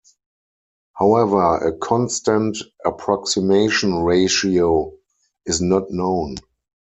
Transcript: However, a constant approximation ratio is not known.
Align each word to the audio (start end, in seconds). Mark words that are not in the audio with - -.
However, 0.95 1.57
a 1.57 1.73
constant 1.77 2.57
approximation 2.83 4.01
ratio 4.01 4.93
is 5.45 5.61
not 5.61 5.91
known. 5.91 6.37